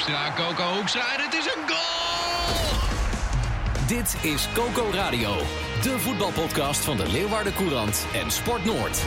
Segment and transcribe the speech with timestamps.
[0.00, 2.78] Hoekstra, Coco Hoekstra en het is een goal!
[3.86, 5.36] Dit is Coco Radio,
[5.82, 9.02] de voetbalpodcast van de Leeuwarden Courant en Sport Noord.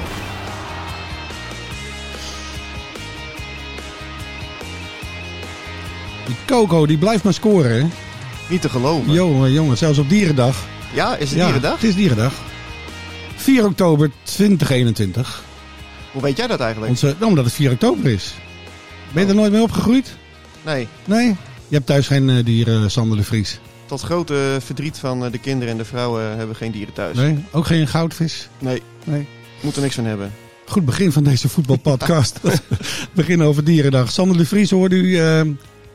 [6.26, 7.88] Die Coco, die blijft maar scoren, hè?
[8.50, 9.12] Niet te geloven.
[9.12, 10.66] Jongen, jongen, zelfs op dierendag.
[10.94, 11.74] Ja, is het Ja, dierendag?
[11.74, 12.34] Het is dierendag.
[13.36, 15.44] 4 oktober 2021.
[16.12, 16.92] Hoe weet jij dat eigenlijk?
[16.92, 18.34] Onze, omdat het 4 oktober is.
[19.12, 20.22] Ben je er nooit mee opgegroeid?
[20.66, 21.28] Nee, Nee?
[21.68, 23.60] Je hebt thuis geen eh, dieren, Sander de Vries.
[23.86, 27.18] tot grote verdriet van eh, de kinderen en de vrouwen hebben we geen dieren thuis.
[27.18, 27.46] Nee?
[27.52, 28.50] Ook geen goudvis?
[28.60, 29.28] Nee, Nee.
[29.62, 30.32] moet er niks van hebben.
[30.66, 32.40] Goed begin van deze voetbalpodcast.
[33.14, 34.12] begin over dierendag.
[34.12, 35.42] Sander de Vries hoorde u, eh,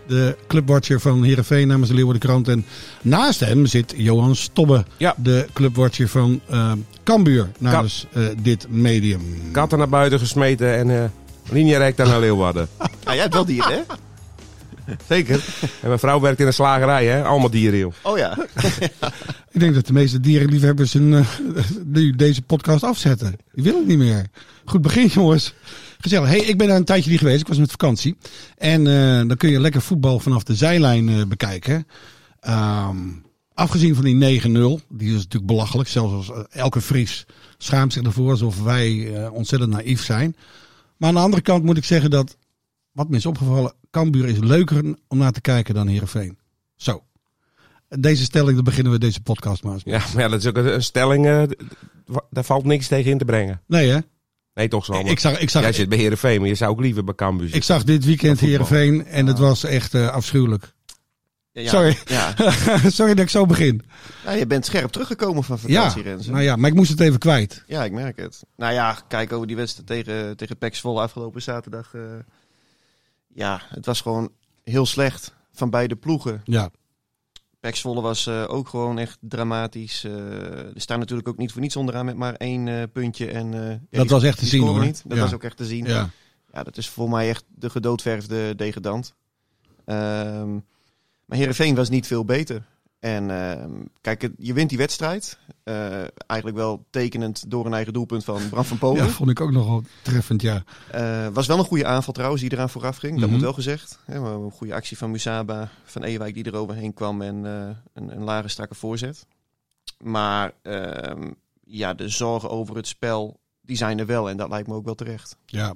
[0.07, 2.49] de clubwatcher van Heerenveen namens de Leeuwarden Krant.
[2.49, 2.65] En
[3.03, 5.15] naast hem zit Johan Stobbe, Ja.
[5.17, 6.73] de clubwatcher van eh
[7.05, 9.23] Cambuur namens eh, dit medium.
[9.53, 11.05] Katten naar buiten gesmeten en eh
[11.53, 12.69] linie daar naar Leeuwarden.
[12.77, 13.81] Ah, jij hebt wel dieren, hè?
[15.09, 15.45] Zeker.
[15.61, 17.25] En mijn vrouw werkt in een slagerij, hè?
[17.25, 17.93] Allemaal dieren, joh.
[18.03, 18.39] Oh ja.
[19.53, 21.27] Ik denk dat de meeste dierenliefhebbers een, eh,
[21.85, 23.37] nu deze podcast afzetten.
[23.53, 24.27] Die willen het niet meer.
[24.65, 25.55] Goed begin, jongens.
[26.01, 26.29] Gezellig.
[26.29, 27.41] Hey, ik ben daar een tijdje niet geweest.
[27.41, 28.17] Ik was met vakantie.
[28.57, 31.87] En eh, dan kun je lekker voetbal vanaf de zijlijn eh, bekijken.
[32.41, 32.97] Ehm,
[33.59, 34.81] afgezien van die 9-0.
[34.89, 35.89] Die is natuurlijk belachelijk.
[35.89, 37.27] Zelfs als eh, elke Fries
[37.59, 40.37] schaamt zich ervoor alsof wij eh, ontzettend naïef zijn.
[40.97, 42.37] Maar aan de andere kant moet ik zeggen dat,
[42.93, 46.39] wat me is opgevallen, Cambuur is leuker om naar te kijken dan Heerenveen.
[46.77, 47.03] Zo.
[47.89, 49.95] Deze stelling, daar beginnen we deze podcast maar eens mee.
[49.95, 51.43] Ja, maar ja, dat is ook een, een stelling, eh,
[52.31, 53.63] daar valt niks tegen in te brengen.
[53.67, 53.99] Nee hè?
[54.55, 55.11] Nee, toch Sander?
[55.13, 57.47] Ik zag, ik zag, Jij zit bij Heerenveen, maar je zou ook liever bij Cambuur
[57.47, 57.75] ik zitten.
[57.75, 58.41] zag dit weekend.
[58.41, 60.73] Heerenveen en het was echt eh, afschuwelijk.
[61.53, 61.69] Ja, ja.
[61.71, 61.97] Sorry.
[62.05, 62.35] Ja.
[62.91, 63.83] Sorry dat ik zo begin.
[64.25, 66.31] ja, je bent scherp teruggekomen van Ja, vakantie, Renze.
[66.31, 67.65] nou ja, maar ik moest het even kwijt.
[67.67, 68.43] Ja, ik merk het.
[68.57, 71.95] Nou ja, kijk over die wedstrijd tegen, tegen PEC Zwolle afgelopen zaterdag.
[71.95, 72.01] eh,
[73.35, 74.33] ja, het was gewoon
[74.65, 76.41] heel slecht van beide ploegen.
[76.45, 76.71] Ja,
[77.61, 80.05] Zwolle was eh, ook gewoon echt dramatisch.
[80.05, 80.13] Eh
[80.75, 83.31] er staan natuurlijk ook niet voor niets onderaan met maar één eh, puntje.
[83.31, 83.53] En,
[83.91, 84.81] ja, Dat was echt te zien, hoor.
[84.85, 85.03] Niet.
[85.07, 85.23] Dat Ja.
[85.25, 85.85] was ook echt te zien.
[85.87, 86.11] ja.
[86.53, 89.15] Ja, dat is voor mij echt de gedoodverfde degradant.
[89.85, 90.55] Ehm
[91.25, 92.67] maar Herenveen was niet veel beter.
[92.99, 95.39] En ehm, kijk, je wint die wedstrijd.
[95.65, 98.97] Eh, eigenlijk wel tekenend door een eigen doelpunt van Bram van Polen.
[99.05, 100.65] ja, vond ik ook nogal treffend, ja.
[100.91, 103.13] Eh, was wel een goede aanval trouwens die eraan vooraf ging.
[103.13, 103.33] Dat Mhm.
[103.33, 103.99] moet wel gezegd.
[104.07, 108.11] Maar een goede actie van Musaba, van Ewijk die er overheen kwam en eh, een,
[108.17, 109.27] een lage strakke voorzet.
[109.99, 111.31] Maar ehm,
[111.65, 114.29] ja, de zorgen over het spel, die zijn er wel.
[114.31, 115.37] En dat lijkt me ook wel terecht.
[115.47, 115.75] ja.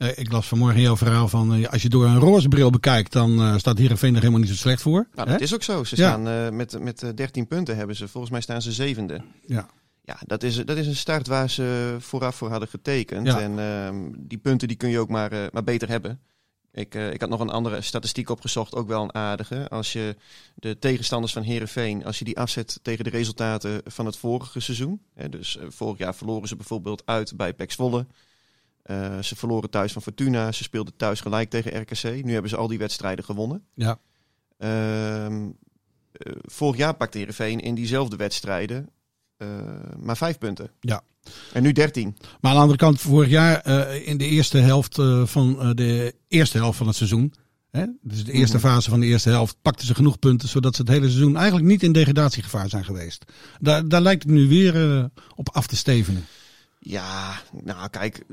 [0.00, 3.12] Eh, ik las vanmorgen jouw verhaal van, eh, als je door een roze bril bekijkt,
[3.12, 5.08] dan eh, staat Heerenveen er helemaal niet zo slecht voor.
[5.14, 5.84] Nou, dat is ook zo.
[5.84, 8.08] Ze staan met, met eh, 13 punten hebben ze.
[8.08, 9.20] Volgens mij staan ze zevende.
[9.46, 9.68] Ja.
[10.04, 13.26] Ja, dat is, dat is een start waar ze vooraf voor hadden getekend.
[13.26, 13.40] Ja.
[13.40, 16.20] En ehm, die punten die kun je ook maar, maar beter hebben.
[16.72, 19.68] Ik, ik had nog een andere statistiek opgezocht, ook wel een aardige.
[19.68, 20.16] Als je
[20.54, 25.00] de tegenstanders van Herenveen, als je die afzet tegen de resultaten van het vorige seizoen.
[25.14, 28.06] Hè, dus vorig jaar verloren ze bijvoorbeeld uit bij PEC Zwolle.
[28.82, 30.52] Eh, ze verloren thuis van Fortuna.
[30.52, 32.24] Ze speelden thuis gelijk tegen RKC.
[32.24, 33.64] Nu hebben ze al die wedstrijden gewonnen.
[33.74, 33.98] Ja.
[34.58, 35.48] Ehm,
[36.12, 38.88] eh, vorig jaar pakte Heerenveen in diezelfde wedstrijden
[39.36, 39.48] eh,
[39.98, 40.70] maar vijf punten.
[40.80, 41.02] Ja.
[41.52, 42.16] En nu dertien.
[42.40, 46.78] Maar aan de andere kant, vorig jaar in de eerste helft van de eerste helft
[46.78, 47.34] van het seizoen.
[47.70, 48.66] Hè, dus de eerste Mhm.
[48.66, 51.66] fase van de eerste helft pakten ze genoeg punten, zodat ze het hele seizoen eigenlijk
[51.66, 53.24] niet in degradatiegevaar zijn geweest.
[53.60, 56.26] Daar, daar lijkt het nu weer op af te stevenen.
[56.78, 58.24] Ja, nou kijk,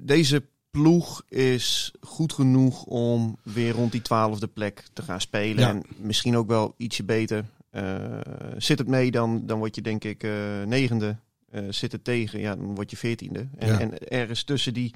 [0.00, 5.62] deze ploeg is goed genoeg om weer rond die twaalfde plek te gaan spelen.
[5.62, 5.68] Ja.
[5.68, 7.44] En misschien ook wel ietsje beter.
[7.70, 8.18] Eh,
[8.56, 11.16] zit het mee, dan, dan word je denk ik eh, negende.
[11.50, 13.48] Eh, zit het tegen, ja, dan word je veertiende.
[13.58, 13.80] En, Ja.
[13.80, 14.94] en ergens tussen die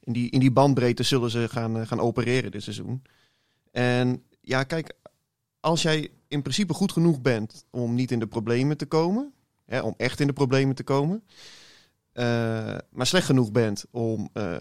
[0.00, 3.02] in, die, in die bandbreedte zullen ze gaan, gaan opereren dit seizoen.
[3.70, 4.92] En ja, kijk,
[5.60, 9.32] als jij in principe goed genoeg bent om niet in de problemen te komen,
[9.66, 11.22] hè, om echt in de problemen te komen,
[12.12, 12.24] eh,
[12.90, 14.54] maar slecht genoeg bent om eh,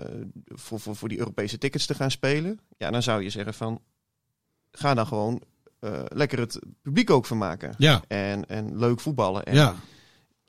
[0.46, 3.82] voor, voor, voor die Europese tickets te gaan spelen, ja, dan zou je zeggen van,
[4.72, 5.42] ga dan gewoon
[5.80, 7.74] eh, lekker het publiek ook vermaken.
[7.78, 9.44] Ja, En, en leuk voetballen.
[9.44, 9.76] En, ja.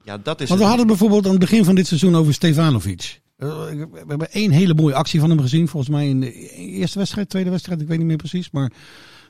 [0.05, 0.77] ja, dat is Want we het.
[0.77, 3.21] hadden bijvoorbeeld aan het begin van dit seizoen over Stefanovic.
[3.37, 5.69] We hebben één hele mooie actie van hem gezien.
[5.69, 7.81] Volgens mij in de eerste wedstrijd, tweede wedstrijd.
[7.81, 8.51] Ik weet niet meer precies.
[8.51, 8.73] Maar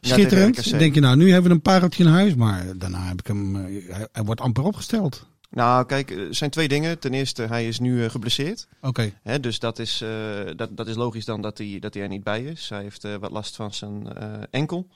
[0.00, 0.78] schitterend.
[0.78, 2.34] denk je, nou, nu hebben we een pareltje in huis.
[2.34, 3.54] Maar daarna heb ik hem...
[3.54, 5.26] hij, hij wordt amper opgesteld.
[5.54, 6.98] Nou, kijk, er zijn twee dingen.
[6.98, 8.68] Ten eerste, hij is nu eh, geblesseerd.
[8.80, 9.12] Oké.
[9.40, 10.10] Dus dat is, eh,
[10.56, 12.68] dat, dat is logisch dan dat hij, dat hij er niet bij is.
[12.68, 14.08] Hij heeft eh, wat last van zijn
[14.50, 14.88] enkel.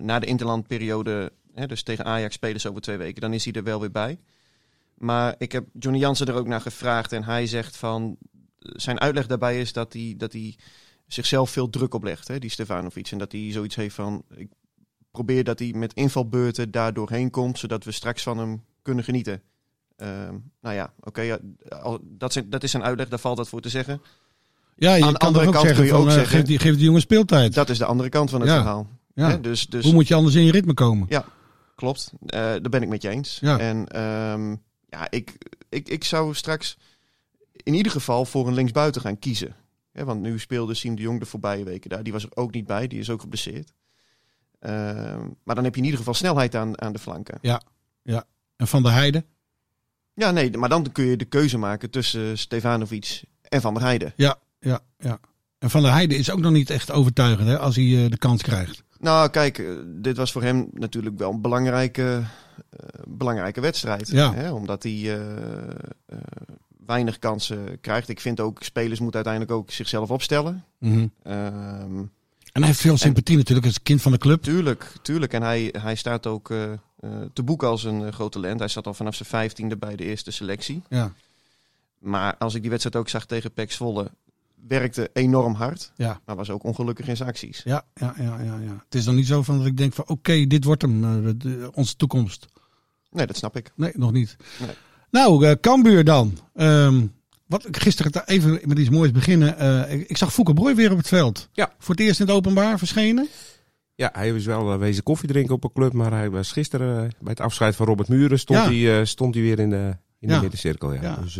[0.00, 3.52] Na de interlandperiode, hè, dus tegen Ajax spelen ze over twee weken, dan is hij
[3.52, 4.18] er wel weer bij.
[4.94, 8.16] Maar ik heb Johnny Jansen er ook naar gevraagd en hij zegt van...
[8.58, 10.56] Zijn uitleg daarbij is dat hij, dat hij
[11.06, 13.10] zichzelf veel druk oplegt, hè, die Stefanovic.
[13.10, 14.24] En dat hij zoiets heeft van...
[14.34, 14.48] Ik
[15.10, 19.42] probeer dat hij met invalbeurten daar doorheen komt, zodat we straks van hem kunnen genieten.
[19.98, 21.38] Ehm, nou ja, oké, ja,
[22.02, 24.02] dat, zijn- dat is zijn uitleg, daar valt dat voor te zeggen.
[24.76, 26.58] Ja, je Aan de andere kant zeggen kun je van, ook eh, zeggen- geef, die,
[26.58, 27.54] geef die jongen speeltijd.
[27.54, 28.56] Dat is de andere kant van het Ja.
[28.56, 28.88] verhaal.
[29.14, 29.28] ja.
[29.30, 31.08] Hè, dus, dus Hoe moet je anders in je ritme komen?
[31.74, 33.38] klopt, Eh daar ben ik met je eens.
[33.40, 33.58] Ja.
[33.58, 34.50] En ehm,
[34.88, 36.76] ja, ik, ik, ik zou straks
[37.52, 39.54] in ieder geval voor een linksbuiten gaan kiezen.
[39.92, 42.02] Want nu speelde Siem de Jong de voorbije weken daar.
[42.02, 43.72] Die was er ook niet bij, die is ook geblesseerd.
[44.58, 47.38] Ehm, maar dan heb je in ieder geval snelheid aan, aan de flanken.
[48.56, 49.24] En Van der Heijden?
[50.18, 54.12] Ja, nee, maar dan kun je de keuze maken tussen Stefanovic en Van der Heijden.
[54.16, 55.20] Ja, ja, ja.
[55.58, 58.18] En Van der Heijden is ook nog niet echt overtuigend hè, als hij eh, de
[58.18, 58.82] kans krijgt.
[59.00, 62.22] Nou, kijk, eh, dit was voor hem natuurlijk wel een belangrijke,
[62.70, 64.08] eh, belangrijke wedstrijd.
[64.08, 64.34] Ja.
[64.34, 64.52] Hè?
[64.52, 65.20] Omdat hij
[66.86, 68.08] weinig kansen krijgt.
[68.08, 70.64] Ik vind ook, spelers moeten uiteindelijk ook zichzelf opstellen.
[70.78, 71.06] Mhm.
[71.22, 72.02] Ehm,
[72.58, 74.42] En hij heeft veel sympathie natuurlijk als kind van de club.
[74.42, 75.32] tuurlijk, tuurlijk.
[75.32, 76.78] En hij, hij staat ook eh, eh,
[77.32, 78.58] te boeken als een eh, groot talent.
[78.58, 80.82] Hij zat al vanaf zijn vijftiende bij de eerste selectie.
[80.88, 81.12] Ja,
[81.98, 84.10] Maar als ik die wedstrijd ook zag tegen Pek Zwolle,
[84.68, 85.92] werkte enorm hard.
[85.96, 87.60] ja, Maar was ook ongelukkig in zijn acties.
[87.64, 88.82] ja, ja, ja, ja, ja.
[88.84, 91.00] Het is dan niet zo van dat ik denk van oké, dit wordt hem,
[91.38, 92.46] de- onze toekomst.
[93.10, 93.70] Nee, dat snap ik.
[93.74, 94.36] Nee, nog niet.
[94.60, 94.70] Nee.
[95.10, 96.38] Nou, Cambuur dan.
[96.54, 97.06] Ehm,
[97.48, 99.58] wat, gisteren ta- even met iets moois beginnen.
[99.58, 101.48] Eh, ik, ik zag Fouke Brooi weer op het veld.
[101.52, 101.72] Ja.
[101.78, 103.28] Voor het eerst in het openbaar verschenen.
[103.94, 106.96] Ja, hij was wel eh, wezen koffie drinken op een club, maar hij was gisteren
[106.96, 108.90] eh, bij het afscheid van Robert Muren stond, Ja.
[108.90, 110.34] hij, stond hij weer in de, in Ja.
[110.34, 110.92] de middencirkel.
[110.94, 111.02] Ja.
[111.02, 111.16] Ja.
[111.22, 111.34] Dus,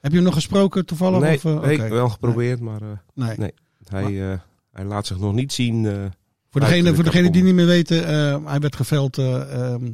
[0.00, 1.20] Heb je hem nog gesproken toevallig?
[1.20, 2.80] nee, of, nee, wel geprobeerd, maar
[3.14, 3.36] Nee.
[3.36, 3.52] nee.
[3.88, 4.40] hij,
[4.72, 5.84] hij laat zich nog niet zien.
[6.50, 8.04] Voor degene, de voor degene die niet meer weten,
[8.46, 9.84] hij werd geveld, eh, ehm,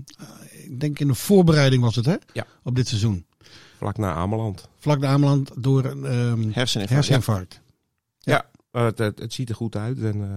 [0.64, 2.14] ik denk in de voorbereiding was het hè?
[2.32, 2.46] Ja.
[2.62, 3.26] Op dit seizoen.
[3.84, 4.68] Vlak na Ameland.
[4.78, 6.88] Vlak de Ameland door een ehm, Herseninfarct.
[6.90, 7.60] herseninfarct.
[8.70, 10.28] Maar het, het, het ziet er goed uit en eh,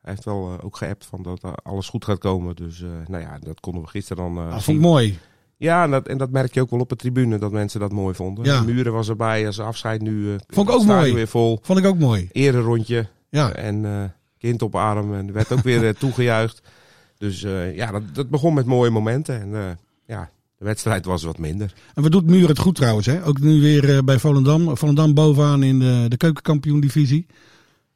[0.00, 2.56] hij heeft wel eh, ook geappt van dat eh, alles goed gaat komen.
[2.56, 4.62] Dus eh, nou ja, dat konden we gisteren dan eh, Dat zien.
[4.62, 5.18] vond ik mooi.
[5.56, 7.92] Ja, en dat, en dat merk je ook wel op de tribune, dat mensen dat
[7.92, 8.44] mooi vonden.
[8.44, 8.60] Ja.
[8.60, 10.32] De Muren was erbij als afscheid nu.
[10.32, 11.14] eh, Vond ik ook mooi.
[11.14, 11.58] weer vol.
[11.62, 12.28] Vond ik ook mooi.
[12.32, 13.08] Eerder rondje.
[13.30, 13.52] Ja.
[13.52, 14.04] En eh,
[14.38, 15.14] kind op arm.
[15.14, 16.62] En er werd ook weer toegejuicht.
[17.18, 19.40] Dus eh, ja, dat, dat begon met mooie momenten.
[19.40, 19.70] En eh,
[20.06, 21.72] ja, de wedstrijd was wat minder.
[21.94, 23.24] En wat doet Muur het goed trouwens, hè?
[23.24, 24.76] Ook nu weer eh, bij Volendam.
[24.76, 27.26] Volendam bovenaan in de, de keukenkampioen-divisie.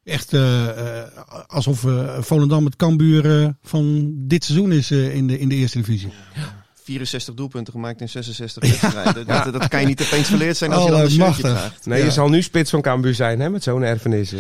[0.05, 0.69] Echt eh,
[0.99, 1.05] eh,
[1.47, 5.55] alsof eh, Volendam het Cambuur eh, van dit seizoen is eh, in, de, in de
[5.55, 6.09] eerste divisie.
[6.85, 9.27] 64 doelpunten gemaakt in 66 wedstrijden.
[9.27, 11.87] Dat, dat kan je niet opeens verleerd zijn als je dan een shirtje draagt.
[11.87, 12.05] Nee, Ja.
[12.05, 14.33] je zal nu spits van Cambuur zijn hè, met zo'n erfenis.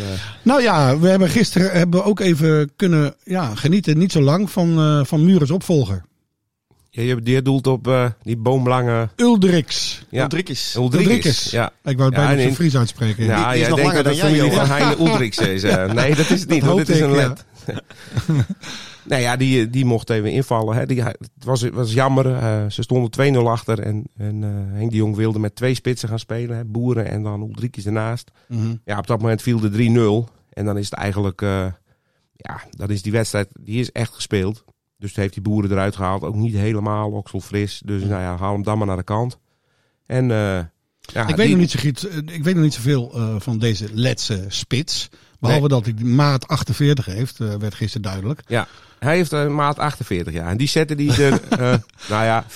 [0.42, 4.50] Nou ja, we hebben gisteren hebben we ook even kunnen ja, genieten, niet zo lang,
[4.50, 6.02] van, eh van Mures opvolger.
[6.92, 10.02] Ja, je, je doelt op eh, die boomlange Uldrix.
[10.10, 10.28] ja.
[10.76, 11.50] Ulrikis.
[11.50, 11.70] Ja.
[11.84, 13.24] Ik wou het Ja, bijna zijn in- Fries uitspreken.
[13.24, 14.66] Ja, die is jij nog denkt langer dat jij, familie van.
[14.66, 15.62] Heine Ulriks is.
[15.62, 15.92] eh.
[16.02, 16.60] nee, dat is het niet.
[16.60, 16.78] Dat hoor.
[16.78, 17.44] Dit is een ik, led.
[19.08, 20.76] nee, ja, die, die mocht even invallen.
[20.76, 20.86] Hè.
[20.86, 22.34] Die, het was, was jammer.
[22.34, 23.78] eh, ze stonden 2-0 achter.
[23.80, 26.56] En, en eh, Henk de Jong wilde met twee spitsen gaan spelen.
[26.56, 26.64] Hè.
[26.64, 28.30] Boeren en dan Ulrikis ernaast.
[28.48, 28.74] Mhm.
[28.84, 29.70] Ja, op dat moment viel de
[30.28, 30.32] 3-0.
[30.50, 31.42] En dan is het eigenlijk...
[31.42, 31.66] eh,
[32.36, 33.48] ja, dan is die wedstrijd...
[33.60, 34.64] Die is echt gespeeld.
[35.00, 36.22] Dus heeft die boeren eruit gehaald.
[36.22, 37.82] Ook niet helemaal okselfris.
[37.84, 39.38] Dus nou ja, haal hem dan maar naar de kant.
[40.06, 40.30] En...
[40.30, 40.58] eh,
[41.00, 43.58] ja, ik, weet nog niet zo goed, eh, ik weet nog niet zoveel eh, van
[43.58, 45.08] deze Letse spits.
[45.38, 48.40] Behalve dat hij maat 48 heeft, werd gisteren duidelijk.
[48.46, 50.48] Ja, hij heeft een maat 48 jaar.
[50.50, 51.40] En die zette die er,
[52.10, 52.46] nou ja, 50-50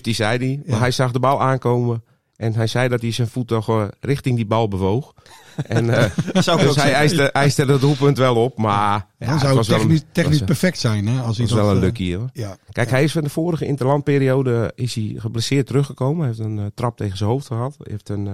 [0.00, 0.60] zei hij.
[0.66, 0.78] Maar Ja.
[0.80, 2.02] hij zag de bal aankomen.
[2.36, 5.12] En hij zei dat hij zijn voet toch eh, richting die bal bewoog.
[5.66, 8.58] En eh, Zou dus hij eiste, eiste dat doelpunt wel op.
[8.58, 11.06] Maar ja, Dan het zou was het wel technisch, een, technisch was, perfect zijn.
[11.08, 12.28] Hè, als hij was wel dat, een eh, lucky hoor.
[12.32, 12.56] Ja.
[12.72, 16.18] Kijk, hij is van de vorige interlandperiode is hij geblesseerd teruggekomen.
[16.18, 17.74] Hij heeft een eh, trap tegen zijn hoofd gehad.
[17.78, 18.32] Hij heeft een eh,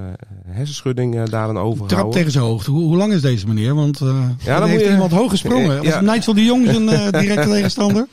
[0.55, 2.15] hersenschudding eh, daaraan Trap overgehouden.
[2.15, 2.71] tegen zijn hoogte.
[2.71, 3.75] Hoe, hoe lang is deze meneer?
[3.75, 5.71] Want eh dan dan heeft moet je- iemand hoog gesprongen.
[5.71, 6.01] Eh, Was ja.
[6.01, 8.07] Nigel de Jong zijn eh, directe tegenstander?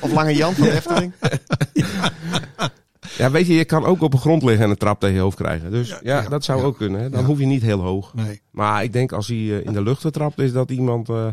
[0.00, 1.12] Of Lange Jan van de Efteling.
[3.20, 5.20] Ja, weet je, je kan ook op de grond liggen en een trap tegen je
[5.20, 5.70] hoofd krijgen.
[5.70, 6.64] Dus ja, ja, dat zou ja.
[6.64, 7.00] ook kunnen.
[7.00, 7.10] Hè.
[7.10, 8.14] Dan hoef je niet heel hoog.
[8.14, 8.40] Nee.
[8.50, 11.26] Maar ik denk als hij eh, in de lucht getrapt is, dat iemand eh,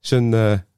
[0.00, 0.34] zijn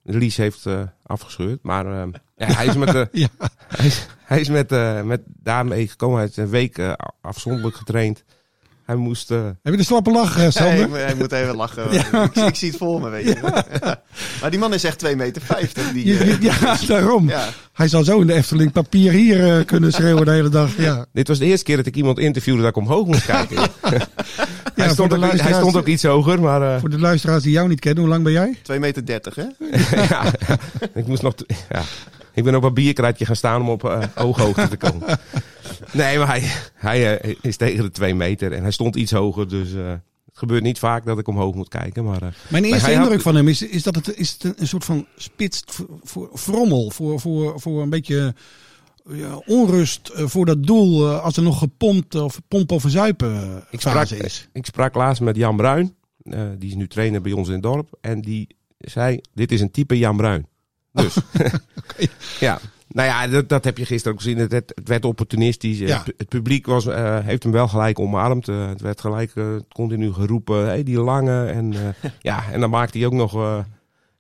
[0.09, 1.63] release heeft eh, afgescheurd.
[1.63, 3.29] Maar eh, ja, hij is met, de, Ja.
[3.69, 4.71] hij is, hij is met,
[5.05, 6.17] met daarmee gekomen.
[6.17, 8.25] Hij heeft een week afzonderlijk getraind.
[8.89, 9.31] Hij moest...
[9.31, 10.91] eh, Heb je de slappe lach, eh, Nee, Sander?
[11.05, 11.93] hij moet even lachen.
[11.93, 13.37] Ik, ik zie het voor me, weet je.
[14.41, 15.43] maar die man is echt 2,50 meter.
[15.93, 17.29] Die, Je- eh, ja, daarom.
[17.29, 17.49] ja.
[17.73, 20.71] Hij zou zo in de Efteling papier hier kunnen schreeuwen de hele dag.
[20.77, 23.57] Ja, dit was de eerste keer dat ik iemand interviewde dat ik omhoog moest kijken.
[24.75, 26.81] hij, stond ook, hij stond ook iets hoger, maar...
[26.81, 28.57] Voor de luisteraars die jou niet kennen, hoe lang ben jij?
[28.73, 29.45] 2,30 meter, 30, hè?
[30.03, 30.25] ja,
[30.95, 31.35] ik moest nog...
[31.71, 31.83] Ja,
[32.39, 35.19] ik ben op een bierkruidje gaan staan om op eh, ooghoogte te komen.
[35.93, 36.43] Nee, maar hij,
[36.75, 39.49] hij eh, is tegen de twee meter en hij stond iets hoger.
[39.49, 42.05] Dus eh, het gebeurt niet vaak dat ik omhoog moet kijken.
[42.05, 44.85] Maar, Mijn eerste had- indruk van hem is, is dat het, is het een, soort
[44.85, 46.91] van spits voor, voor frommel.
[46.91, 48.35] Voor, voor, voor een beetje
[49.11, 54.09] ja, onrust voor dat doel als er nog gepompt of pompen of zuipen ik, sprak,
[54.11, 54.49] is.
[54.53, 55.95] ik sprak laatst met Jan Bruin.
[56.59, 57.99] die is nu trainer bij ons in het dorp.
[58.01, 60.47] En die zei, dit is een type Jan Bruin.
[61.03, 61.17] Dus,
[62.41, 62.59] ja.
[62.89, 64.39] Nou ja, dat, dat heb je gisteren ook gezien.
[64.39, 65.79] Het, het, het werd opportunistisch.
[65.79, 65.99] Ja.
[65.99, 68.49] Het, het publiek was, eh, heeft hem wel gelijk omarmd.
[68.49, 71.45] Eh, het werd gelijk eh, continu geroepen, hey, die lange.
[71.47, 73.59] En, eh, ja, en dan maakt hij ook nog, eh,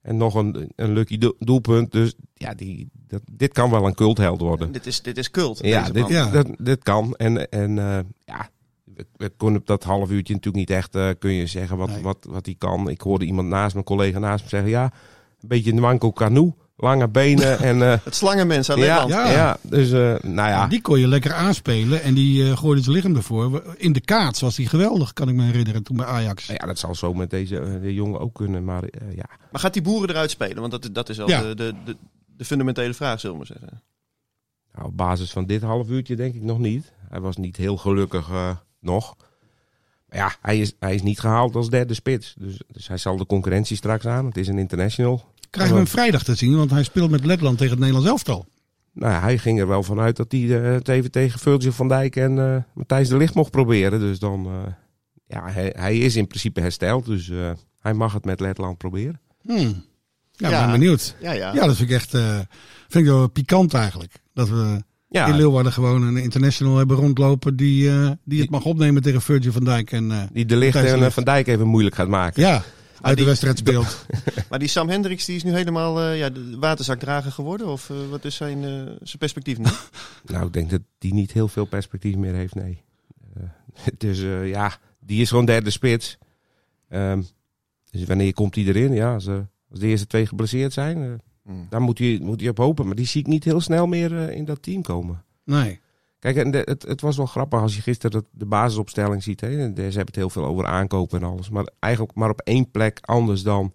[0.02, 1.92] en nog een, een lucky do- doelpunt.
[1.92, 4.73] Dus ja, die, dat, dit kan wel een cultheld worden.
[4.73, 5.58] Dit is, dit is cult.
[5.62, 6.08] Ja, dit.
[6.08, 6.30] Ja.
[6.30, 7.14] Dat, dit kan.
[7.16, 8.49] En, en eh, ja,
[8.85, 11.88] we, we konden op dat half uurtje natuurlijk niet echt eh, kun je zeggen wat,
[11.88, 12.02] Nee.
[12.02, 12.88] wat, wat hij kan.
[12.88, 14.85] Ik hoorde iemand naast mijn collega naast me zeggen, ja,
[15.40, 19.28] een beetje een wanko canoe, lange benen en eh, Het slangenmens uit ja, Nederland.
[19.30, 19.37] ja.
[19.37, 19.56] Ja.
[19.62, 19.99] dus eh,
[20.30, 23.62] nou ja, Die kon je lekker aanspelen en die eh, gooide zijn lichaam ervoor.
[23.76, 26.47] In de kaats was hij geweldig, kan ik me herinneren, toen bij Ajax.
[26.47, 29.25] ja, dat zal zo met deze de jongen ook kunnen, maar eh, ja.
[29.50, 30.61] Maar gaat die boeren eruit spelen?
[30.61, 31.42] Want dat, dat is wel Ja.
[31.42, 31.97] de, de, de,
[32.37, 33.82] de fundamentele vraag, zullen we maar zeggen.
[34.75, 36.92] Nou, op basis van dit half uurtje denk ik nog niet.
[37.08, 39.16] Hij was niet heel gelukkig eh, nog.
[40.08, 42.35] Maar ja, hij is, hij is niet gehaald als derde spits.
[42.38, 44.26] Dus, dus hij zal de concurrentie straks aan.
[44.26, 45.25] Het is een international.
[45.50, 48.47] Krijgen we hem vrijdag te zien, want hij speelt met Letland tegen het Nederlands elftal.
[48.93, 51.88] Nou ja, hij ging er wel vanuit dat hij eh, het even tegen Virgil van
[51.88, 54.00] Dijk en eh, Matthijs de Ligt mocht proberen.
[54.00, 54.73] Dus dan, eh,
[55.26, 57.07] ja, hij, hij is in principe hersteld.
[57.07, 57.50] Dus eh,
[57.81, 59.21] hij mag het met Letland proberen.
[59.43, 59.85] Hmm.
[60.33, 60.61] Ja, Ja.
[60.62, 61.14] ben benieuwd.
[61.21, 61.55] Ja, ja.
[61.55, 62.38] Ja, dat vind ik echt eh,
[62.88, 64.12] vind ik wel pikant eigenlijk.
[64.35, 68.64] Dat we Ja, in Leeuwarden gewoon een international hebben rondlopen die, eh, die het mag
[68.64, 69.93] opnemen tegen Virgil van Dijk.
[69.93, 71.12] En eh, die de de en.
[71.12, 72.43] Van Dijk even moeilijk gaat maken.
[72.43, 72.62] ja,
[73.00, 74.07] uit de die- wedstrijd speelt.
[74.50, 77.67] Maar die Sam Hendricks die is nu helemaal eh, ja, de waterzakdrager geworden?
[77.67, 78.71] Of eh, wat is zijn, eh,
[79.02, 79.64] zijn perspectief nu?
[80.33, 82.83] Nou, ik denk dat die niet heel veel perspectief meer heeft, nee.
[83.37, 83.43] Eh,
[83.99, 86.19] dus eh, ja, die is gewoon derde spits.
[86.88, 87.23] Ehm,
[87.90, 88.93] dus wanneer komt hij erin?
[88.93, 89.35] Ja, als, eh,
[89.71, 91.67] als de eerste twee geblesseerd zijn, Hmm.
[91.71, 92.87] dan moet hij, moet hij op hopen.
[92.87, 95.25] Maar die zie ik niet heel snel meer eh, in dat team komen.
[95.45, 95.81] Nee.
[96.18, 99.40] Kijk, en de- het, het was wel grappig als je gisteren de basisopstelling ziet.
[99.40, 99.50] Hè.
[99.50, 101.50] Ze hebben het heel veel over aankopen en alles.
[101.50, 103.72] Maar eigenlijk maar op één plek anders dan,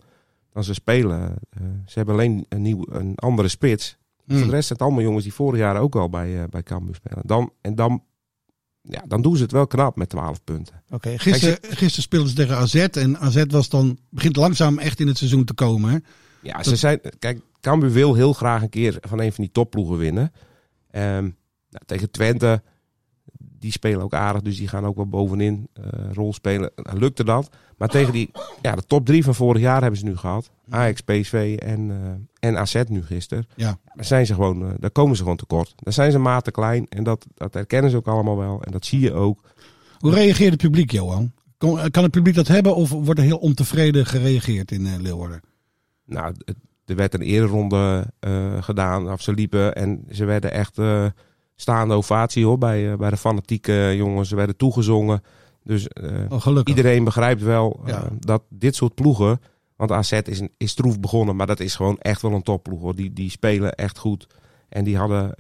[0.54, 1.22] dan ze spelen.
[1.50, 3.98] Eh, ze hebben alleen een, nieuw, een andere spits.
[4.26, 4.38] Hmm.
[4.38, 6.64] Voor de rest zijn het allemaal jongens die vorig jaar ook al bij, eh bij
[6.64, 7.24] Cambuur spelen.
[7.26, 8.04] Dan, en dan,
[8.82, 10.84] ja, dan doen ze het wel knap met 12 punten.
[10.90, 12.76] Oké, gisteren, gisteren speelden ze tegen AZ.
[12.76, 15.90] En AZ was dan, begint langzaam echt in het seizoen te komen.
[15.92, 15.98] Hè?
[16.42, 19.98] Ja, ze zijn, kijk, Cambuur wil heel graag een keer van een van die topploegen
[19.98, 20.32] winnen.
[20.92, 21.30] Ehm,
[21.74, 22.62] nou, tegen Twente,
[23.64, 26.72] die spelen ook aardig, dus die gaan ook wel bovenin eh, rol spelen.
[26.76, 27.50] Nou, lukte dat.
[27.78, 30.50] Maar tegen die, ja, de top drie van vorig jaar hebben ze nu gehad.
[30.70, 33.48] Ajax, PSV en, eh, en AZ nu gisteren.
[33.56, 33.78] Ja.
[33.94, 35.74] Daar, zijn ze gewoon, eh, daar komen ze gewoon tekort.
[35.76, 38.64] Daar zijn ze maten klein en dat, dat herkennen ze ook allemaal wel.
[38.64, 39.42] En dat zie je ook.
[40.00, 41.32] Hoe reageert het publiek, Johan?
[41.92, 45.42] Kan het publiek dat hebben of wordt er heel ontevreden gereageerd in Leeuwarden?
[46.06, 46.36] Nou,
[46.86, 49.12] er werd een ereronde eh gedaan.
[49.12, 50.78] Of ze liepen en ze werden echt
[51.56, 54.30] staande ovatie hoor, bij, eh, bij de fanatieke jongens.
[54.30, 55.24] Ze werden toegezongen.
[55.64, 58.08] Dus eh, Oh, iedereen begrijpt wel eh, Ja.
[58.20, 59.42] dat dit soort ploegen...
[59.76, 62.82] Want AZ is, is troef begonnen, maar dat is gewoon echt wel een topploeg.
[62.82, 62.96] Hoor.
[62.96, 64.28] Die, die spelen echt goed.
[64.70, 65.36] En die hadden,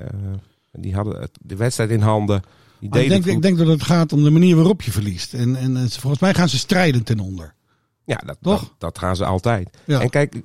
[0.72, 2.42] die hadden het- de wedstrijd in handen.
[2.80, 5.34] Die ik, denk, ik denk dat het gaat om de manier waarop je verliest.
[5.34, 7.54] En, en volgens mij gaan ze strijden ten onder.
[8.06, 8.60] Ja, dat, Toch?
[8.62, 9.78] Dat, dat gaan ze altijd.
[9.86, 10.02] Ja.
[10.02, 10.42] En kijk,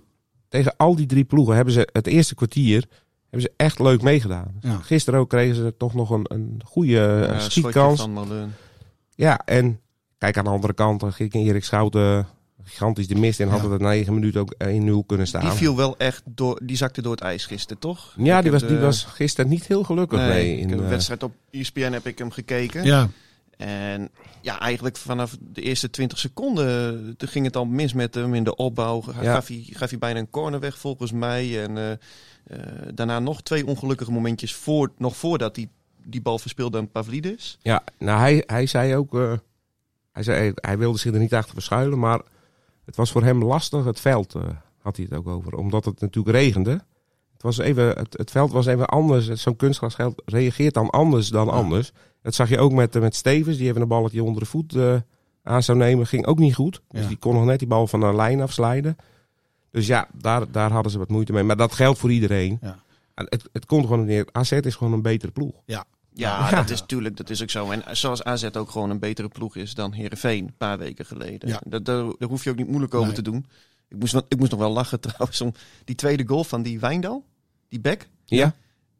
[0.48, 2.84] tegen al die drie ploegen hebben ze het eerste kwartier
[3.30, 4.52] hebben ze echt leuk meegedaan.
[4.60, 4.76] Ja.
[4.76, 8.00] Gisteren ook kregen ze toch nog een, een goede Ja, eh, schietkans.
[8.00, 8.52] van.
[9.14, 9.80] Ja, en
[10.18, 12.26] kijk aan de andere kant, dan ging Erik Schouten
[12.64, 13.48] gigantisch de mist in.
[13.48, 13.70] Had Ja.
[13.70, 15.40] het na negen minuten ook 1-0 kunnen staan.
[15.40, 18.14] Die viel wel echt door, die zakte door het ijs gisteren, toch?
[18.16, 20.56] ja, Ik die was, die was gisteren niet heel gelukkig Nee, mee.
[20.58, 22.84] In, de eh, wedstrijd op ESPN heb ik hem gekeken.
[22.84, 23.08] Ja,
[23.56, 24.08] En
[24.40, 28.44] ja, eigenlijk vanaf de eerste 20 seconden toen ging het al mis met hem in
[28.44, 29.00] de opbouw.
[29.00, 29.34] Ga- Ja.
[29.34, 31.62] Gaf, hij, gaf hij bijna een corner weg volgens mij.
[31.64, 31.96] En eh,
[32.48, 32.58] eh,
[32.94, 35.68] daarna nog twee ongelukkige momentjes voor, nog voordat hij
[36.04, 37.58] die bal verspeelde aan Pavlidis.
[37.62, 39.32] Ja, nou hij, hij zei ook, eh,
[40.12, 42.20] hij, zei, hij wilde zich er niet achter verschuilen, maar
[42.84, 43.84] het was voor hem lastig.
[43.84, 44.42] Het veld eh,
[44.78, 46.70] had hij het ook over, omdat het natuurlijk regende.
[47.32, 49.28] Het, was even, het, het veld was even anders.
[49.28, 51.92] Zo'n kunstgrasveld reageert dan anders dan anders.
[52.22, 53.56] Dat zag je ook met, met Stevens.
[53.56, 54.76] Die even een balletje onder de voet
[55.42, 56.06] aan zou nemen.
[56.06, 56.80] Ging ook niet goed.
[56.88, 57.08] Dus Ja.
[57.08, 58.96] die kon nog net die bal van de lijn afslijden.
[59.70, 61.42] Dus ja, daar, daar hadden ze wat moeite mee.
[61.42, 62.58] Maar dat geldt voor iedereen.
[62.60, 62.78] Ja.
[63.14, 64.26] En Het, het komt gewoon neer.
[64.32, 65.54] AZ is gewoon een betere ploeg.
[65.64, 66.50] Ja, Ja.
[66.50, 67.70] dat is natuurlijk, dat is ook zo.
[67.70, 71.48] En zoals AZ ook gewoon een betere ploeg is dan Herenveen een paar weken geleden.
[71.48, 71.60] Ja.
[71.64, 73.16] Dat, daar, daar hoef je ook niet moeilijk over Nee.
[73.16, 73.46] te doen.
[73.88, 75.52] Ik moest, nog- ik moest nog wel lachen trouwens om
[75.84, 77.24] die tweede goal van die Wijndal,
[77.68, 78.06] die back.
[78.24, 78.54] Ja?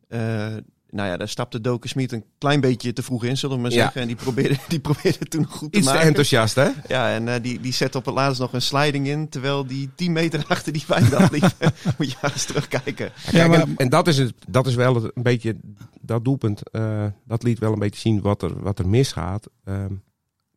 [0.08, 0.56] Eh,
[0.90, 3.70] nou ja, daar stapte Doken Smit een klein beetje te vroeg in, zullen we maar
[3.70, 3.76] Ja.
[3.82, 4.00] zeggen.
[4.00, 6.08] En die probeerde, die probeerde toen goed te Iets te maken.
[6.08, 6.68] enthousiast, hè?
[6.88, 9.90] Ja, en eh, die, die zette op het laatst nog een sliding in, terwijl die
[9.94, 11.42] 10 meter achter die Wijndal liep.
[11.98, 13.12] Moet je maar eens terugkijken.
[13.30, 15.56] Kijk, maar- en, en dat is, het, dat is wel het- een beetje
[16.00, 16.70] dat doelpunt.
[16.70, 19.46] eh, dat liet wel een beetje zien wat er, wat er misgaat.
[19.64, 19.92] Ehm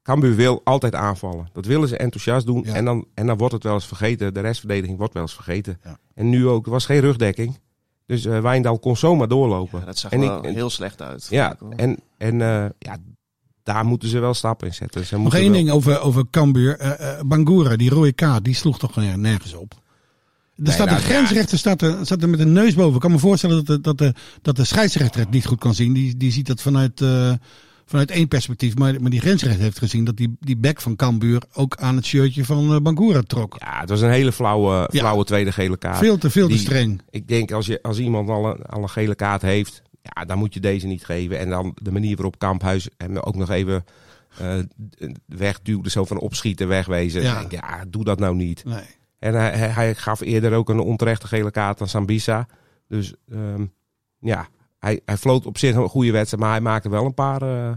[0.03, 1.49] Cambuur wil altijd aanvallen.
[1.53, 2.63] Dat willen ze enthousiast doen.
[2.65, 2.73] Ja.
[2.73, 4.33] En, dan, en dan wordt het wel eens vergeten.
[4.33, 5.79] De restverdediging wordt wel eens vergeten.
[5.83, 5.97] Ja.
[6.13, 6.65] En nu ook.
[6.65, 7.59] Er was geen rugdekking.
[8.11, 9.79] Dus eh Wijndal kon zomaar doorlopen.
[9.79, 11.27] Ja, dat zag en er wel ik- heel slecht uit.
[11.29, 12.97] ja, en, en eh, ja,
[13.63, 15.05] daar moeten ze wel stappen in zetten.
[15.05, 16.77] Ze Nog één wel- ding over, over Cambuur.
[16.79, 19.73] Eh, eh, Bangura, die rode kaart, die sloeg toch ner- nergens op.
[20.63, 22.93] Er staat nou, een grensrechter staat er, staat er met een neus boven.
[22.95, 25.73] Ik kan me voorstellen dat de, dat de, dat de scheidsrechter het niet goed kan
[25.73, 25.93] zien.
[25.93, 27.33] Die, die ziet dat vanuit, eh,
[27.85, 28.75] vanuit één perspectief.
[28.75, 32.05] Maar, maar die grensrechter heeft gezien dat die, die back van Cambuur ook aan het
[32.05, 33.55] shirtje van eh, Bangura trok.
[33.59, 34.99] Ja, het was een hele flauwe, Ja.
[34.99, 35.97] flauwe tweede gele kaart.
[35.97, 37.01] Veel te, veel te streng.
[37.09, 40.37] Ik denk als, je, als iemand al een, al een gele kaart heeft, ja, dan
[40.37, 41.39] moet je deze niet geven.
[41.39, 43.85] En dan de manier waarop Kamphuis hem ook nog even
[44.37, 44.55] eh
[45.25, 47.21] wegduwde, zo van opschieten, wegwezen.
[47.21, 47.39] Ja.
[47.39, 48.63] Denk, ja, doe dat nou niet.
[48.65, 48.83] Nee.
[49.19, 52.47] En hij, hij, hij gaf eerder ook een onterechte gele kaart aan Sambisa.
[52.87, 53.65] Dus ehm,
[54.19, 54.47] ja,
[54.81, 57.71] hij, hij floot op zich een goede wedstrijd, maar hij maakte wel een paar, eh,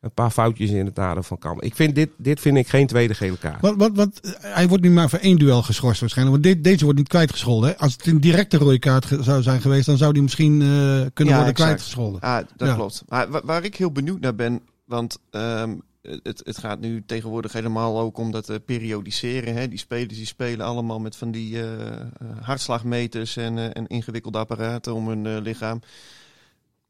[0.00, 1.62] een paar foutjes in het nadeel van Kamp.
[1.62, 3.60] Ik vind dit, dit vind ik geen tweede gele kaart.
[3.60, 6.42] Wat, wat, wat, hij wordt nu maar voor één duel geschorst waarschijnlijk.
[6.42, 7.68] Want dit, deze wordt niet kwijtgescholden.
[7.70, 7.78] Hè?
[7.78, 10.66] Als het een directe rode kaart ge- zou zijn geweest, dan zou die misschien eh,
[10.66, 11.54] kunnen Ja, worden exact.
[11.56, 12.20] kwijtgescholden.
[12.20, 12.74] Ah, dat Ja.
[12.74, 13.02] klopt.
[13.08, 15.74] Maar wa- waar ik heel benieuwd naar ben, want ehm,
[16.22, 19.54] het, het gaat nu tegenwoordig helemaal ook om dat eh, periodiseren.
[19.54, 19.68] Hè?
[19.68, 22.00] Die spelers die spelen allemaal met van die eh, eh,
[22.40, 25.80] hartslagmeters en, eh, en ingewikkelde apparaten om hun eh, lichaam.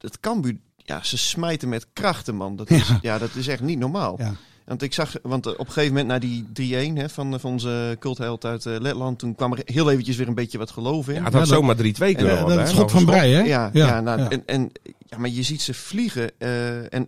[0.05, 2.55] Dat Cambuur, ja, ze smijten met krachten, man.
[2.55, 2.99] Dat is, Ja.
[3.01, 3.17] ja.
[3.17, 4.15] dat is echt niet normaal.
[4.17, 4.33] Ja.
[4.65, 6.45] Want ik zag, want eh, op een gegeven moment na die
[6.93, 10.27] 3-1 hè, van, van onze cultheld uit eh, Letland, toen kwam er heel eventjes weer
[10.27, 11.13] een beetje wat geloof in.
[11.13, 11.79] Ja, het Ja, had dat- zomaar 3-2
[12.15, 12.57] kunnen Eh, worden.
[12.57, 13.39] dat schot van Brei, hè?
[13.41, 14.29] Ja, Ja, ja, nou, ja.
[14.29, 16.31] En, en, ja, maar je ziet ze vliegen.
[16.39, 17.07] eh, en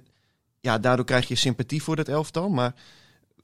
[0.61, 2.49] ja, daardoor krijg je sympathie voor dat elftal.
[2.49, 2.73] Maar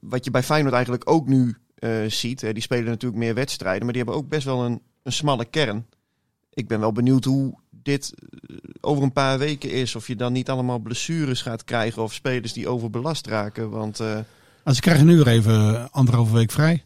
[0.00, 2.40] wat je bij Feyenoord eigenlijk ook nu eh, ziet...
[2.40, 3.82] Hè, die spelen natuurlijk meer wedstrijden...
[3.84, 5.86] maar die hebben ook best wel een, een smalle kern.
[6.52, 7.54] Ik ben wel benieuwd hoe
[7.84, 8.14] dit
[8.48, 9.94] eh, over een paar weken is.
[9.94, 12.02] Of je dan niet allemaal blessures gaat krijgen...
[12.02, 13.70] of spelers die overbelast raken.
[13.70, 14.18] Want eh,
[14.64, 16.82] Als ze krijgen nu weer even anderhalve week vrij.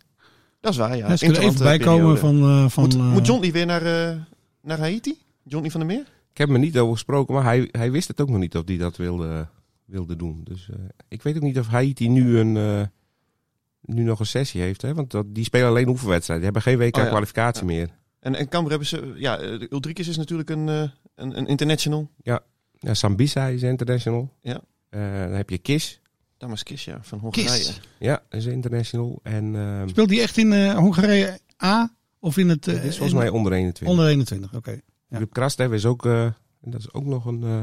[0.61, 1.09] dat is waar, ja.
[1.09, 2.41] Ja, ze kunnen even Interessante bijkomen periode.
[2.41, 2.65] van...
[2.65, 4.17] eh, van Moet, eh, moet Johnny weer naar, eh,
[4.63, 5.19] naar Haiti?
[5.45, 6.05] Johnny van der Meer?
[6.33, 8.63] Ik heb er niet over gesproken, maar hij, hij wist het ook nog niet of
[8.67, 9.47] hij dat wilde,
[9.85, 10.41] wilde doen.
[10.45, 10.77] Dus eh,
[11.09, 12.83] ik weet ook niet of Haiti nu, een, eh,
[13.81, 14.83] nu nog een sessie heeft.
[14.83, 14.95] Hè?
[14.95, 16.51] Want dat, die spelen alleen oefenwedstrijden.
[16.51, 17.03] Die hebben geen Oh ja.
[17.05, 17.67] WK-kwalificatie Ja.
[17.73, 17.89] meer.
[18.21, 19.13] En, en Cambuur hebben ze...
[19.17, 20.83] Ja, eh, Ulrikes is natuurlijk een, eh,
[21.15, 22.11] een, een international.
[22.23, 22.41] Ja,
[22.83, 24.33] Sambisa is international.
[24.41, 24.61] Ja.
[24.89, 26.01] Eh, dan heb je Kis.
[26.37, 27.51] Damaskis, ja, van Hongarije.
[27.51, 27.81] Kis.
[27.99, 29.21] Ja, is international.
[29.23, 31.95] En ehm Speelt hij echt in eh, Hongarije A?
[32.21, 32.67] Of in het...
[32.69, 33.89] eh, dit is volgens mij onder 21.
[33.89, 34.71] Onder 21, oké.
[34.71, 34.81] Ja.
[35.17, 37.43] Filip Krastev is ook, eh, dat is ook nog een...
[37.43, 37.63] eh,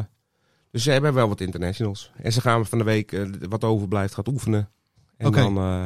[0.71, 2.11] dus ze hebben wel wat internationals.
[2.21, 4.69] En ze gaan van de week, wat overblijft, gaat oefenen.
[5.17, 5.39] En, Oké.
[5.39, 5.81] dan, eh,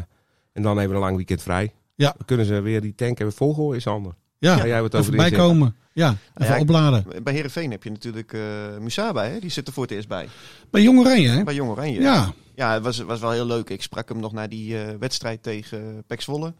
[0.53, 1.73] en dan even een lang weekend vrij.
[1.95, 2.13] Ja.
[2.17, 4.13] Dan kunnen ze weer die tank even volgooien, is ander.
[4.39, 5.75] Ja, Ga jij even over bijkomen.
[5.93, 7.23] Ja, even ja, opladen.
[7.23, 8.41] Bij Herenveen heb je natuurlijk eh
[8.79, 9.39] Musaba, hè?
[9.39, 10.27] die zit er voor het eerst bij.
[10.71, 11.43] Bij Jong Oranje, hè?
[11.43, 12.01] Bij Jong Oranje.
[12.01, 12.33] Ja.
[12.55, 13.69] Ja, het was, was wel heel leuk.
[13.69, 16.53] Ik sprak hem nog na die eh, wedstrijd tegen uh, Pek Zwolle.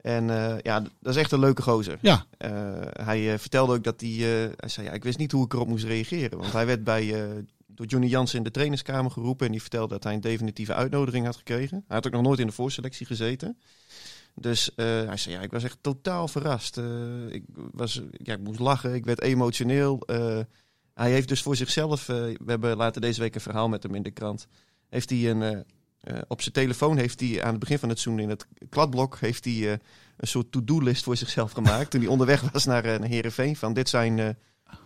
[0.00, 1.98] En eh, ja, dat is echt een leuke gozer.
[2.00, 2.24] Ja.
[2.38, 2.50] Eh,
[2.92, 4.10] hij eh, vertelde ook dat hij...
[4.10, 6.38] eh, hij zei, ja, ik wist niet hoe ik erop moest reageren.
[6.38, 7.28] Want hij werd bij, eh,
[7.66, 9.46] door Johnny Jansen in de trainerskamer geroepen.
[9.46, 11.84] En die vertelde dat hij een definitieve uitnodiging had gekregen.
[11.86, 13.58] Hij had ook nog nooit in de voorselectie gezeten.
[14.40, 16.78] Dus eh, hij zei, ja, ik was echt totaal verrast.
[16.78, 16.84] Eh,
[17.28, 20.00] ik, was, ja, ik moest lachen, ik werd emotioneel.
[20.00, 20.38] Eh,
[20.94, 22.06] hij heeft dus voor zichzelf...
[22.06, 24.46] we hebben later deze week een verhaal met hem in de krant.
[24.88, 25.64] Heeft hij een...
[26.28, 29.18] op zijn telefoon heeft hij aan het begin van het seizoen in het kladblok...
[29.20, 29.72] heeft hij
[30.16, 31.90] een soort to-do-list voor zichzelf gemaakt.
[31.90, 33.56] toen hij onderweg was naar, naar Heerenveen.
[33.56, 34.36] Van dit zijn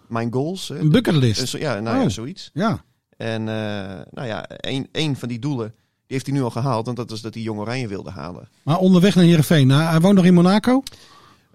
[0.08, 0.68] mijn goals.
[0.68, 1.52] Een bucketlist.
[1.52, 2.02] Ja, nou oh.
[2.02, 2.50] ja, zoiets.
[2.52, 2.84] Ja.
[3.16, 5.74] En nou ja, een, een van die doelen...
[6.12, 8.48] Heeft hij nu al gehaald, want dat is dat hij Jong Oranje wilde halen.
[8.62, 9.66] Maar onderweg naar Heerenveen.
[9.66, 10.82] Nou, hij woont nog in Monaco?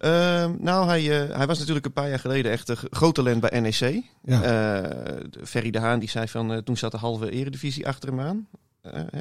[0.02, 3.42] Uh, nou, hij, uh, hij was natuurlijk een paar jaar geleden echt een groot talent
[3.42, 4.04] bij NEC.
[4.24, 4.82] Ja.
[4.82, 8.20] Uh, Ferry de Haan die zei van, uh, toen zat de halve eredivisie achter hem
[8.20, 8.48] aan.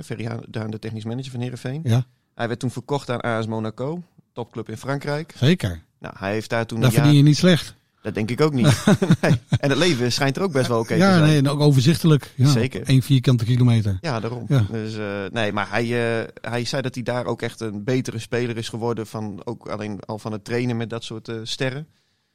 [0.04, 1.80] Ferry de Haan, de technisch manager van Heerenveen.
[1.84, 2.04] Ja.
[2.34, 5.34] Hij werd toen verkocht aan AS Monaco, topclub in Frankrijk.
[5.36, 5.82] Zeker.
[5.98, 6.90] Nou, hij heeft daar toen jaar...
[6.90, 7.74] verdien je niet slecht.
[8.06, 8.84] Dat denk ik ook niet.
[9.22, 9.40] nee.
[9.58, 11.24] En het leven schijnt er ook best wel oké te ja, zijn.
[11.24, 12.32] nee, en ook overzichtelijk.
[12.36, 12.82] Ja, Zeker.
[12.84, 13.98] Eén vierkante kilometer.
[14.00, 14.44] Ja, daarom.
[14.48, 14.66] Ja.
[14.70, 18.18] Dus, eh, nee, maar hij, eh, hij zei dat hij daar ook echt een betere
[18.18, 19.06] speler is geworden.
[19.06, 21.88] Van, ook alleen al van het trainen met dat soort eh, sterren.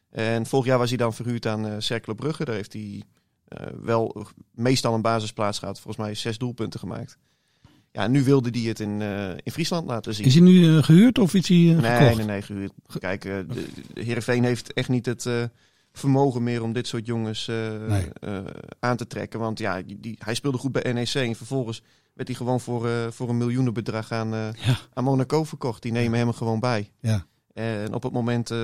[0.09, 2.45] En vorig jaar was hij dan verhuurd aan eh Cercle Brugge.
[2.45, 3.03] Daar heeft hij
[3.81, 5.79] wel meestal een basisplaats gehad.
[5.79, 7.17] Volgens mij zes doelpunten gemaakt.
[7.91, 10.25] Ja, nu wilde hij het in, eh, in Friesland laten zien.
[10.25, 12.15] Is hij nu eh, gehuurd of is hij eh, Nee, gekocht?
[12.17, 12.71] nee, nee, gehuurd.
[12.99, 13.45] Kijk, de,
[13.93, 15.29] de Heerenveen heeft echt niet het
[15.93, 17.45] vermogen meer om dit soort jongens
[17.87, 18.07] Nee.
[18.79, 19.39] aan te trekken.
[19.39, 21.81] Want ja, die, die- hij speelde goed bij NEC en vervolgens
[22.13, 24.77] werd hij gewoon voor, voor een miljoenenbedrag aan, Ja.
[24.93, 25.81] aan Monaco verkocht.
[25.81, 26.89] Die nemen hem gewoon bij.
[26.99, 27.25] Ja.
[27.53, 28.57] En op het moment, eh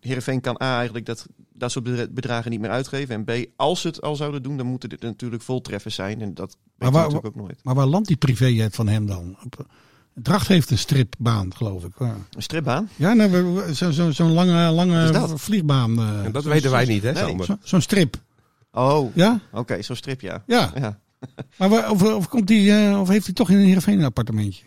[0.00, 3.14] Heerenveen kan A eigenlijk dat, dat soort bedra- bedragen niet meer uitgeven.
[3.14, 6.20] En B, als ze het al zouden doen, dan moeten dit natuurlijk voltreffers zijn.
[6.20, 7.58] En dat weet Maar waar- natuurlijk ook nooit.
[7.62, 9.36] Maar waar landt die privéjet van hem dan?
[9.44, 9.66] Op,
[10.14, 11.92] Dracht heeft een stripbaan, geloof ik.
[11.98, 12.88] Ja, Een stripbaan?
[12.96, 15.98] ja nou, we- zo- zo- zo'n lange, lange vliegbaan.
[15.98, 17.36] eh, En dat zo- weten wij niet, hè, Nee.
[17.62, 18.16] Zo'n strip.
[18.72, 19.40] Oh, Ja?
[19.52, 20.42] oké, zo'n strip, ja.
[20.46, 20.70] Ja.
[20.74, 20.98] ja.
[21.56, 24.04] Maar waar- of, of, komt die, eh, of heeft hij toch in een Heerenveen een
[24.04, 24.64] appartementje?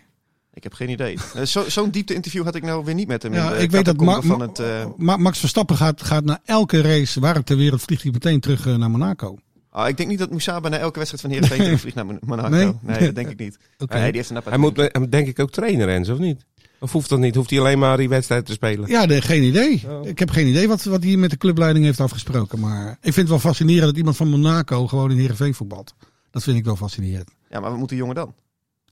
[0.53, 1.17] Ik heb geen idee.
[1.33, 3.33] Eh, zo- Zo'n diepte-interview had ik nou weer niet met hem.
[3.33, 4.59] Ja, in de ik weet dat Ma- van het.
[4.59, 8.11] eh, Ma- Max Verstappen gaat, gaat na elke race, waar het ter wereld, vliegt hij
[8.11, 9.37] meteen terug eh, naar Monaco.
[9.69, 11.65] ah, ik denk niet dat Moesaba na elke wedstrijd van Heerenveen Nee.
[11.67, 12.49] terugvliegt naar Mon- Monaco.
[12.49, 12.73] Nee?
[12.81, 12.99] Nee?
[12.99, 13.57] dat denk ik niet.
[13.77, 13.93] Oké.
[13.97, 16.45] Nee, die heeft een Hij moet denk ik ook trainen, Rens, of niet?
[16.79, 17.35] Of hoeft dat niet?
[17.35, 18.89] Hoeft hij alleen maar die wedstrijd te spelen?
[18.89, 19.83] Ja, nee, geen idee.
[19.87, 20.07] Oh.
[20.07, 22.59] Ik heb geen idee wat, wat hij met de clubleiding heeft afgesproken.
[22.59, 25.93] Maar ik vind het wel fascinerend dat iemand van Monaco gewoon in Heerenveen voetbalt.
[26.31, 27.29] Dat vind ik wel fascinerend.
[27.49, 28.33] Ja, maar wat moet die jongen dan?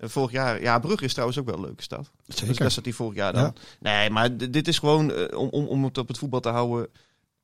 [0.03, 2.11] Vorig jaar, ja, Brugge is trouwens ook wel een leuke stad.
[2.25, 2.63] Dus Zeker.
[2.63, 3.43] dat zat hij vorig jaar dan.
[3.43, 3.53] Ja.
[3.79, 6.87] Nee, maar dit is gewoon eh, om, om, om het op het voetbal te houden.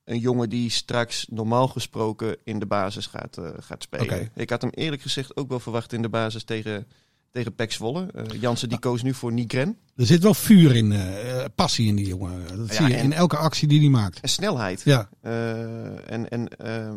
[0.04, 4.30] Een jongen die straks normaal gesproken in de basis gaat, eh, gaat spelen.
[4.34, 6.86] Ik had hem eerlijk gezegd ook wel verwacht in de basis tegen,
[7.30, 8.08] tegen Pek Zwolle.
[8.14, 9.78] Eh, Jansen die koos nu voor Nigren.
[9.96, 10.94] Er zit wel vuur in,
[11.54, 12.56] passie in die jongen.
[12.56, 14.20] Dat Ja, zie je in elke actie die hij maakt.
[14.20, 14.82] En snelheid.
[14.84, 16.96] Ja, en en ehm,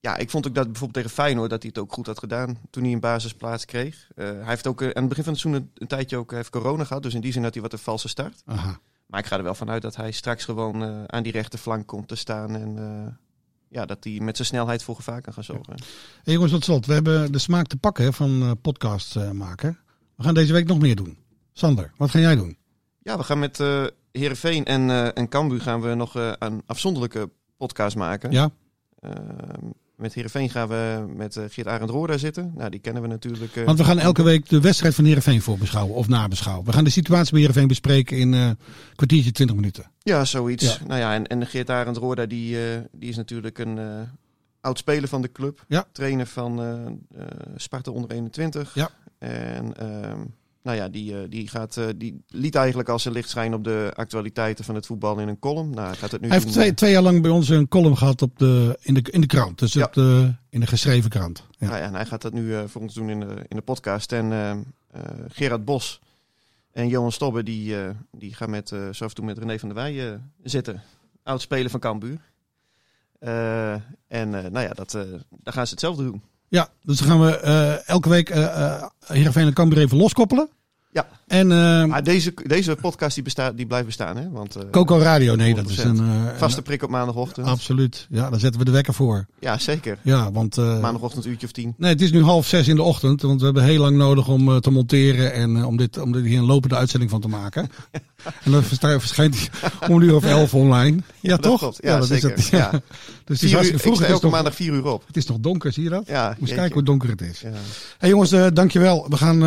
[0.00, 2.58] ja, ik vond ook dat bijvoorbeeld tegen Feyenoord dat hij het ook goed had gedaan
[2.70, 4.08] toen hij een basisplaats kreeg.
[4.14, 6.28] Eh, hij heeft ook eh, aan het begin van het seizoen een, een tijdje ook
[6.28, 8.42] hij heeft corona gehad, dus in die zin had hij wat een valse start.
[8.46, 8.80] aha.
[9.06, 12.08] Maar ik ga er wel vanuit dat hij straks gewoon eh, aan die rechterflank komt
[12.08, 13.12] te staan en eh,
[13.68, 15.74] ja, dat hij met zijn snelheid voor gevaar kan gaan zorgen.
[16.22, 16.86] Hey jongens, tot slot.
[16.86, 19.78] We hebben de smaak te pakken hè, van eh, podcast eh, maken.
[20.16, 21.18] We gaan deze week nog meer doen.
[21.52, 22.56] Sander, wat ga jij doen?
[23.02, 26.62] Ja, we gaan met eh Heerenveen en, eh en Cambuur gaan we nog eh, een
[26.66, 28.30] afzonderlijke podcast maken.
[28.30, 28.50] Ja?
[29.00, 32.52] Ehm, met Heerenveen gaan we met eh, Geert Arend Roorda zitten.
[32.56, 33.56] Nou, die kennen we natuurlijk.
[33.56, 36.66] eh, Want we gaan elke week de wedstrijd van Heerenveen voorbeschouwen of nabeschouwen.
[36.66, 38.58] We gaan de situatie bij Heerenveen bespreken in eh, een
[38.94, 39.90] kwartiertje, twintig minuten.
[40.02, 40.64] Ja, zoiets.
[40.78, 40.86] Ja.
[40.86, 44.00] Nou ja, en, en Geert Arend Roorda, die, eh, die is natuurlijk een eh,
[44.60, 45.64] oud speler van de club.
[45.68, 45.84] Ja.
[45.92, 46.86] Trainer van eh,
[47.22, 48.74] eh, Sparta onder 21.
[48.74, 48.90] Ja.
[49.18, 50.18] En ehm,
[50.62, 53.64] nou ja, die, eh, die, gaat, eh, die liet eigenlijk als zijn licht schijnen op
[53.64, 55.70] de actualiteiten van het voetbal in een column.
[55.70, 57.68] Nou, hij gaat het nu Hij heeft twee, eh, twee jaar lang bij ons een
[57.68, 59.58] column gehad op de, in, de, in de krant.
[59.58, 59.84] Dus Ja.
[59.84, 61.44] op de, in de geschreven krant.
[61.50, 61.66] Ja.
[61.66, 64.12] Nou ja, en hij gaat dat nu voor ons doen in de, in de podcast.
[64.12, 64.64] En
[65.28, 66.00] Gerard Bos
[66.72, 67.74] en Johan Stobbe, die,
[68.12, 70.82] die gaan met, zo af en toe met René van der Wij zitten.
[71.22, 72.20] Oud speler van Cambuur.
[74.08, 74.92] En nou ja, dat,
[75.30, 76.22] daar gaan ze hetzelfde doen.
[76.50, 80.48] Ja, dus dan gaan we eh, elke week eh eh Heerenveen en Cambuur even loskoppelen.
[80.92, 81.06] Ja.
[81.26, 84.30] En eh, Maar deze, deze podcast die, bestaat, die blijft bestaan, hè?
[84.30, 85.82] Want, eh, Coco Radio, nee, dat is 100%.
[85.84, 85.98] een...
[85.98, 87.46] eh, Vaste prik op maandagochtend.
[87.46, 88.06] Absoluut.
[88.10, 89.26] Ja, daar zetten we de wekker voor.
[89.40, 89.98] Ja, zeker.
[90.02, 90.56] Ja, want...
[90.56, 91.74] Maandagochtend uurtje of tien.
[91.76, 94.28] Nee, het is nu half zes in de ochtend, want we hebben heel lang nodig
[94.28, 97.68] om te monteren en om, dit, om dit hier een lopende uitzending van te maken.
[98.44, 100.98] en dan verschijnt hij om een uur of elf online.
[101.20, 101.72] Ja, toch?
[101.80, 102.36] Ja, dat zeker.
[102.36, 102.50] is het.
[102.50, 102.58] Ja.
[102.72, 102.80] Ja.
[103.24, 104.02] Dus het is uur, vroeg.
[104.02, 105.04] elke nog, maandag vier uur op.
[105.06, 106.06] het is nog donker, zie je dat?
[106.06, 106.54] Ja, Moet jeetje.
[106.54, 107.40] kijken hoe donker het is.
[107.40, 107.50] Ja.
[107.98, 109.06] Hey jongens, dankjewel.
[109.08, 109.38] We gaan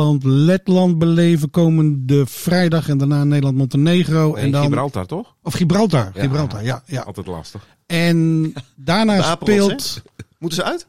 [0.00, 4.32] eh, Nederland-Letland beleven komende vrijdag en daarna Nederland-Montenegro.
[4.32, 5.34] Nee, en dan, Gibraltar, toch?
[5.42, 6.10] Of Gibraltar.
[6.14, 6.20] Ja.
[6.20, 6.82] Gibraltar, ja.
[6.86, 7.00] ja.
[7.02, 7.66] Altijd lastig.
[7.86, 10.02] En daarna speelt...
[10.38, 10.86] Moeten ze uit?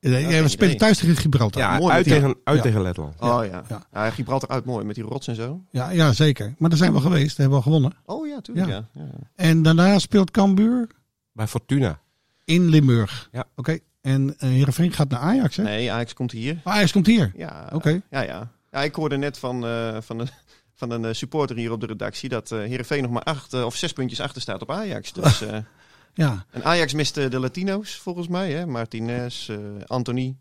[0.00, 1.62] Nee, ja, we spelen thuis tegen Gibraltar.
[1.62, 2.62] Ja, mooi uit, die- tegen, uit Ja.
[2.62, 3.14] tegen Letland.
[3.20, 3.62] Oh ja.
[3.68, 3.82] Ja.
[3.92, 4.10] ja.
[4.10, 5.60] Gibraltar uit mooi met die rots en zo.
[5.70, 6.54] Ja, ja, zeker.
[6.58, 7.36] Maar daar zijn we geweest.
[7.36, 7.92] Daar hebben we al gewonnen.
[8.04, 8.68] Oh ja, tuurlijk.
[8.68, 8.88] Ja.
[8.94, 9.02] Ja.
[9.02, 9.10] Ja.
[9.34, 10.88] En daarna speelt Cambuur
[11.32, 12.00] Bij Fortuna.
[12.44, 13.28] in Limburg.
[13.32, 13.44] Ja.
[13.56, 13.78] Oké.
[14.02, 15.62] En eh Heerenveen gaat naar Ajax, hè?
[15.62, 16.60] Nee, Ajax komt hier.
[16.64, 17.32] Oh, Ajax komt hier.
[17.36, 18.00] Ja, Oké.
[18.10, 18.50] ja, ja.
[18.70, 20.28] ja, ik hoorde net van, eh, van, een,
[20.74, 23.76] van een eh, supporter hier op de redactie dat eh Heerenveen nog maar acht of
[23.76, 25.12] zes puntjes achter staat op Ajax.
[25.12, 25.42] Dus,
[26.14, 26.44] Ja.
[26.50, 28.66] en Ajax miste de Latino's volgens mij, hè?
[28.66, 29.50] Martinez,
[29.86, 30.36] Anthony.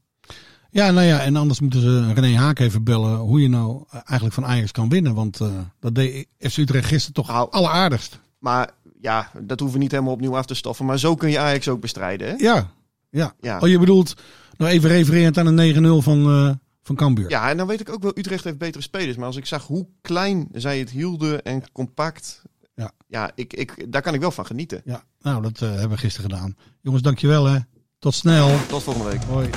[0.70, 1.20] ja, nou ja.
[1.20, 4.90] En anders moeten ze René Haak even bellen hoe je nou eigenlijk van Ajax kan
[4.90, 5.14] winnen.
[5.14, 5.40] Want
[5.80, 7.52] dat deed FC Utrecht gisteren toch Nou.
[7.52, 8.20] alleraardigst.
[8.40, 8.70] Maar
[9.02, 10.86] ja, dat hoeven we niet helemaal opnieuw af te stoffen.
[10.86, 12.34] Maar zo kun je Ajax ook bestrijden, hè?
[12.38, 12.70] Ja.
[13.12, 13.34] Ja.
[13.40, 13.60] Ja.
[13.60, 14.14] Oh, je bedoelt
[14.58, 17.30] nou even refererend aan een 9-0 van, eh van Cambuur.
[17.30, 19.18] Ja, en dan weet ik ook wel, Utrecht heeft betere spelers.
[19.18, 22.42] Maar als ik zag hoe klein zij het hielden en compact.
[22.76, 22.92] Ja.
[23.08, 24.82] ja ik, ik, daar kan ik wel van genieten.
[24.86, 26.56] Ja, nou, dat eh, hebben we gisteren gedaan.
[26.82, 27.60] Jongens, dankjewel hè.
[28.00, 28.58] Tot snel.
[28.68, 29.24] Tot volgende week.
[29.24, 29.50] Hoi.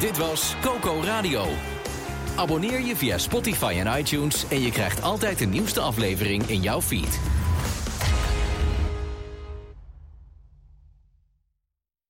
[0.00, 1.46] Dit was Coco Radio.
[2.36, 6.80] Abonneer je via Spotify en iTunes en je krijgt altijd de nieuwste aflevering in jouw
[6.80, 7.20] feed.